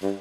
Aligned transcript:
Was 0.00 0.14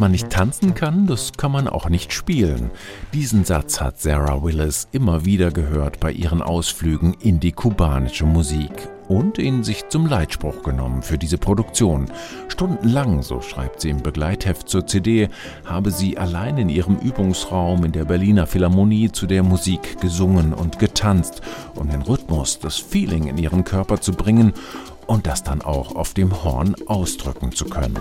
man 0.00 0.10
nicht 0.10 0.30
tanzen 0.30 0.74
kann, 0.74 1.06
das 1.06 1.30
kann 1.36 1.52
man 1.52 1.68
auch 1.68 1.88
nicht 1.88 2.12
spielen. 2.12 2.72
Diesen 3.12 3.44
Satz 3.44 3.80
hat 3.80 4.00
Sarah 4.00 4.42
Willis 4.42 4.88
immer 4.90 5.24
wieder 5.24 5.52
gehört 5.52 6.00
bei 6.00 6.10
ihren 6.10 6.42
Ausflügen 6.42 7.14
in 7.20 7.38
die 7.38 7.52
kubanische 7.52 8.24
Musik 8.24 8.72
und 9.12 9.36
ihn 9.36 9.62
sich 9.62 9.88
zum 9.88 10.06
Leitspruch 10.06 10.62
genommen 10.62 11.02
für 11.02 11.18
diese 11.18 11.36
Produktion. 11.36 12.06
Stundenlang, 12.48 13.22
so 13.22 13.42
schreibt 13.42 13.82
sie 13.82 13.90
im 13.90 14.02
Begleitheft 14.02 14.70
zur 14.70 14.86
CD, 14.86 15.28
habe 15.66 15.90
sie 15.90 16.16
allein 16.16 16.56
in 16.56 16.70
ihrem 16.70 16.96
Übungsraum 16.96 17.84
in 17.84 17.92
der 17.92 18.06
Berliner 18.06 18.46
Philharmonie 18.46 19.12
zu 19.12 19.26
der 19.26 19.42
Musik 19.42 20.00
gesungen 20.00 20.54
und 20.54 20.78
getanzt, 20.78 21.42
um 21.74 21.90
den 21.90 22.00
Rhythmus, 22.00 22.58
das 22.58 22.76
Feeling 22.78 23.26
in 23.26 23.36
ihren 23.36 23.64
Körper 23.64 24.00
zu 24.00 24.12
bringen 24.12 24.54
und 25.06 25.26
das 25.26 25.42
dann 25.42 25.60
auch 25.60 25.94
auf 25.94 26.14
dem 26.14 26.42
Horn 26.42 26.74
ausdrücken 26.86 27.52
zu 27.52 27.66
können. 27.66 27.98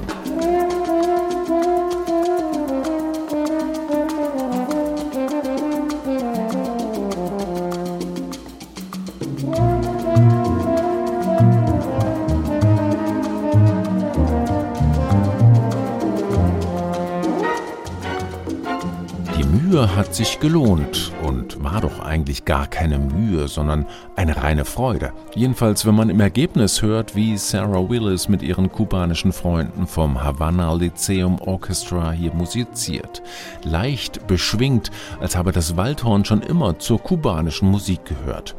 Mühe 19.52 19.96
hat 19.96 20.16
sich 20.16 20.40
gelohnt 20.40 21.12
und 21.24 21.62
war 21.62 21.82
doch 21.82 22.00
eigentlich 22.00 22.46
gar 22.46 22.68
keine 22.68 23.00
Mühe, 23.00 23.50
sondern 23.50 23.86
eine 24.16 24.38
reine 24.38 24.64
Freude. 24.64 25.12
Jedenfalls, 25.36 25.86
wenn 25.86 25.96
man 25.96 26.10
im 26.10 26.22
Ergebnis 26.22 26.82
hört, 26.82 27.16
wie 27.16 27.38
Sarah 27.38 27.90
Willis 27.90 28.30
mit 28.30 28.42
ihren 28.44 28.72
kubanischen 28.72 29.34
Freunden 29.34 29.88
vom 29.88 30.24
Havana 30.24 30.74
Lyceum 30.74 31.40
Orchestra 31.42 32.12
hier 32.12 32.34
musiziert. 32.34 33.22
Leicht 33.64 34.26
beschwingt, 34.26 34.90
als 35.20 35.36
habe 35.36 35.52
das 35.52 35.76
Waldhorn 35.76 36.24
schon 36.24 36.42
immer 36.42 36.80
zur 36.80 37.02
kubanischen 37.02 37.70
Musik 37.70 38.06
gehört. 38.06 38.56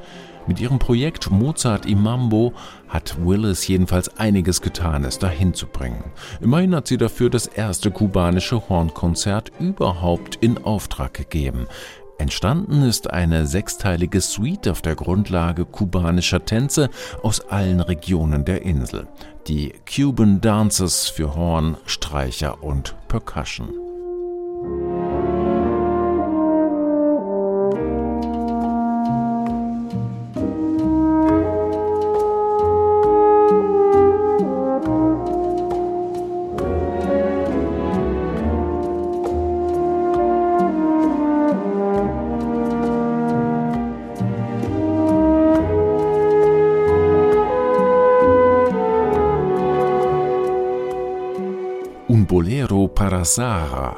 Mit 0.47 0.61
ihrem 0.61 0.79
Projekt 0.79 1.31
Mozart 1.31 1.87
im 1.87 2.03
Mambo 2.03 2.53
hat 2.89 3.17
Willis 3.25 3.67
jedenfalls 3.69 4.17
einiges 4.19 4.61
getan, 4.61 5.05
es 5.05 5.19
dahin 5.19 5.55
zu 5.55 5.67
bringen. 5.67 6.05
Immerhin 6.41 6.75
hat 6.75 6.89
sie 6.89 6.99
dafür 6.99 7.31
das 7.31 7.47
erste 7.47 7.91
kubanische 7.91 8.69
Hornkonzert 8.69 9.53
überhaupt 9.61 10.37
in 10.37 10.59
Auftrag 10.59 11.15
gegeben. 11.15 11.69
Entstanden 12.19 12.83
ist 12.83 13.11
eine 13.11 13.47
sechsteilige 13.47 14.21
Suite 14.21 14.69
auf 14.69 14.83
der 14.83 14.95
Grundlage 14.95 15.65
kubanischer 15.65 16.45
Tänze 16.45 16.91
aus 17.23 17.41
allen 17.49 17.81
Regionen 17.81 18.45
der 18.45 18.63
Insel. 18.63 19.09
Die 19.49 19.73
Cuban 19.93 20.41
Dances 20.41 21.09
für 21.09 21.35
Horn, 21.35 21.77
Streicher 21.87 22.63
und 22.63 22.95
Percussion. 23.09 23.92
Un 52.13 52.27
bolero 52.27 52.89
para 52.89 53.25
Sara, 53.25 53.97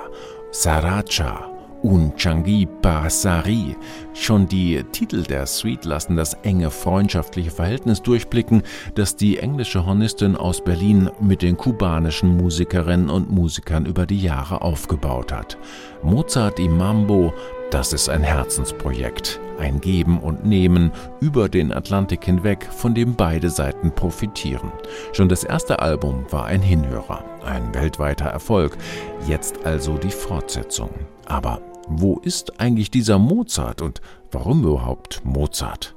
Saracha, 0.53 1.51
Un 1.83 2.13
Changi 2.17 2.65
Pasari. 2.65 3.77
Schon 4.13 4.47
die 4.47 4.85
Titel 4.93 5.25
der 5.25 5.47
Suite 5.47 5.85
lassen 5.85 6.15
das 6.15 6.35
enge 6.45 6.71
freundschaftliche 6.71 7.51
Verhältnis 7.51 8.01
durchblicken, 8.03 8.63
das 8.95 9.17
die 9.17 9.39
englische 9.39 9.85
Hornistin 9.85 10.37
aus 10.37 10.63
Berlin 10.63 11.11
mit 11.21 11.43
den 11.43 11.57
kubanischen 11.57 12.37
Musikerinnen 12.37 13.11
und 13.11 13.33
Musikern 13.33 13.85
über 13.85 14.07
die 14.07 14.21
Jahre 14.21 14.63
aufgebaut 14.63 15.33
hat. 15.33 15.59
Mozart 16.05 16.61
im 16.61 16.79
Mambo, 16.79 17.35
das 17.71 17.93
ist 17.93 18.09
ein 18.09 18.23
Herzensprojekt 18.23 19.41
ein 19.59 19.81
Geben 19.81 20.19
und 20.19 20.45
Nehmen 20.45 20.93
über 21.21 21.49
den 21.49 21.73
Atlantik 21.73 22.25
hinweg, 22.25 22.69
von 22.71 22.95
dem 22.95 23.15
beide 23.15 23.51
Seiten 23.51 23.93
profitieren. 23.93 24.73
Schon 25.13 25.29
das 25.29 25.45
erste 25.45 25.81
Album 25.81 26.27
war 26.31 26.47
ein 26.47 26.63
Hinhörer, 26.63 27.25
ein 27.45 27.75
weltweiter 27.75 28.27
Erfolg, 28.27 28.77
jetzt 29.27 29.65
also 29.65 29.97
die 29.97 30.11
Fortsetzung. 30.11 30.91
Aber 31.27 31.61
wo 31.89 32.19
ist 32.19 32.61
eigentlich 32.61 32.91
dieser 32.91 33.19
Mozart 33.19 33.83
und 33.83 34.01
warum 34.31 34.65
überhaupt 34.65 35.23
Mozart? 35.25 35.95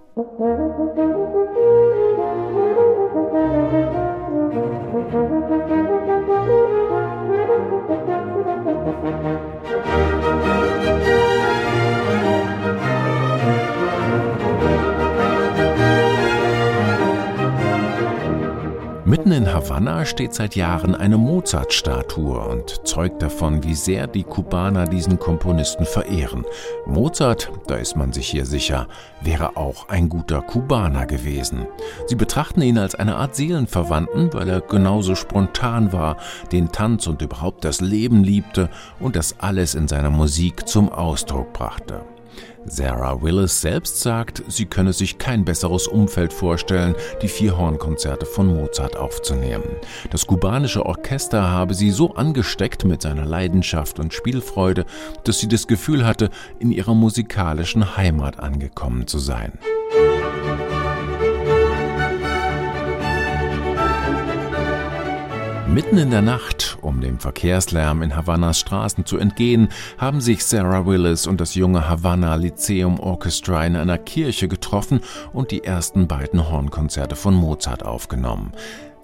Mitten 19.07 19.31
in 19.31 19.53
Havanna 19.53 20.05
steht 20.05 20.33
seit 20.33 20.57
Jahren 20.57 20.93
eine 20.93 21.17
Mozart-Statue 21.17 22.41
und 22.41 22.85
zeugt 22.85 23.21
davon, 23.21 23.63
wie 23.63 23.73
sehr 23.73 24.05
die 24.05 24.25
Kubaner 24.25 24.83
diesen 24.83 25.17
Komponisten 25.17 25.85
verehren. 25.85 26.43
Mozart, 26.85 27.49
da 27.67 27.75
ist 27.75 27.95
man 27.95 28.11
sich 28.11 28.27
hier 28.27 28.45
sicher, 28.45 28.89
wäre 29.21 29.55
auch 29.55 29.87
ein 29.87 30.09
guter 30.09 30.41
Kubaner 30.41 31.05
gewesen. 31.05 31.67
Sie 32.07 32.15
betrachten 32.15 32.61
ihn 32.61 32.77
als 32.77 32.95
eine 32.95 33.15
Art 33.15 33.33
Seelenverwandten, 33.33 34.33
weil 34.33 34.49
er 34.49 34.59
genauso 34.59 35.15
spontan 35.15 35.93
war, 35.93 36.17
den 36.51 36.73
Tanz 36.73 37.07
und 37.07 37.21
überhaupt 37.21 37.63
das 37.63 37.79
Leben 37.79 38.25
liebte 38.25 38.69
und 38.99 39.15
das 39.15 39.39
alles 39.39 39.73
in 39.73 39.87
seiner 39.87 40.09
Musik 40.09 40.67
zum 40.67 40.89
Ausdruck 40.89 41.53
brachte. 41.53 42.01
Sarah 42.65 43.21
Willis 43.21 43.61
selbst 43.61 44.01
sagt, 44.01 44.43
sie 44.47 44.65
könne 44.65 44.91
sich 44.91 45.17
kein 45.17 45.45
besseres 45.45 45.87
Umfeld 45.87 46.33
vorstellen, 46.33 46.95
die 47.21 47.29
vier 47.29 47.57
Hornkonzerte 47.57 48.25
von 48.25 48.47
Mozart 48.47 48.97
aufzunehmen. 48.97 49.63
Das 50.11 50.27
kubanische 50.27 50.85
Orchester 50.85 51.49
habe 51.49 51.73
sie 51.73 51.91
so 51.91 52.15
angesteckt 52.15 52.83
mit 52.83 53.01
seiner 53.01 53.25
Leidenschaft 53.25 53.99
und 53.99 54.13
Spielfreude, 54.13 54.85
dass 55.23 55.39
sie 55.39 55.47
das 55.47 55.67
Gefühl 55.67 56.05
hatte, 56.05 56.29
in 56.59 56.71
ihrer 56.71 56.93
musikalischen 56.93 57.95
Heimat 57.95 58.39
angekommen 58.39 59.07
zu 59.07 59.19
sein. 59.19 59.53
Mitten 65.77 65.99
in 65.99 66.09
der 66.09 66.23
Nacht, 66.23 66.66
um 66.87 67.01
dem 67.01 67.19
Verkehrslärm 67.19 68.01
in 68.01 68.15
Havannas 68.15 68.59
Straßen 68.59 69.05
zu 69.05 69.17
entgehen, 69.17 69.69
haben 69.97 70.21
sich 70.21 70.45
Sarah 70.45 70.85
Willis 70.85 71.27
und 71.27 71.41
das 71.41 71.53
junge 71.53 71.87
Havana 71.87 72.35
Lyceum 72.35 72.99
Orchestra 72.99 73.65
in 73.65 73.75
einer 73.75 73.97
Kirche 73.97 74.47
getroffen 74.47 75.01
und 75.33 75.51
die 75.51 75.63
ersten 75.63 76.07
beiden 76.07 76.49
Hornkonzerte 76.49 77.15
von 77.15 77.35
Mozart 77.35 77.85
aufgenommen. 77.85 78.53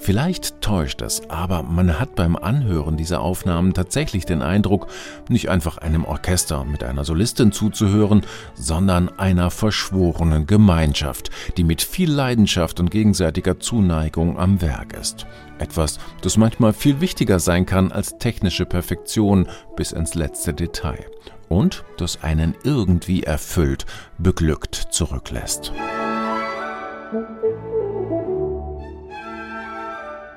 Vielleicht 0.04 0.60
täuscht 0.60 1.02
es, 1.02 1.30
aber 1.30 1.64
man 1.64 1.98
hat 1.98 2.16
beim 2.16 2.36
Anhören 2.36 2.98
dieser 2.98 3.22
Aufnahmen 3.22 3.74
tatsächlich 3.74 4.26
den 4.26 4.42
Eindruck, 4.42 4.88
nicht 5.30 5.48
einfach 5.48 5.78
einem 5.78 6.04
Orchester 6.04 6.66
mit 6.66 6.84
einer 6.84 7.06
Solistin 7.06 7.54
zuzuhören, 7.54 8.26
sondern 8.54 9.08
einer 9.18 9.50
verschworenen 9.50 10.46
Gemeinschaft, 10.46 11.30
die 11.56 11.64
mit 11.64 11.82
viel 11.82 12.12
Leidenschaft 12.12 12.82
und 12.82 12.92
gegenseitiger 12.92 13.62
Zuneigung 13.62 14.38
am 14.38 14.62
Werk 14.62 14.92
ist. 14.92 15.26
Etwas, 15.58 16.00
das 16.22 16.36
manchmal 16.36 16.74
viel 16.74 17.00
wichtiger 17.00 17.40
sein 17.40 17.66
kann 17.66 17.94
als 17.94 18.18
technische 18.18 18.66
Perfektion 18.66 19.48
bis 19.78 19.94
ins 19.94 20.16
letzte 20.16 20.54
Detail. 20.54 21.06
Und 21.48 21.86
das 21.96 22.24
einen 22.24 22.56
irgendwie 22.66 23.24
erfüllt, 23.24 23.86
beglückt 24.18 24.76
zurücklässt. 24.76 25.72